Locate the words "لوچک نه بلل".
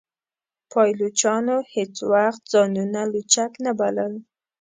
3.11-4.13